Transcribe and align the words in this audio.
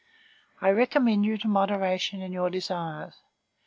I 0.61 0.71
recommend 0.71 1.25
you 1.27 1.37
to 1.37 1.47
moderation 1.47 2.23
in 2.23 2.33
your 2.33 2.49
desires. 2.49 3.13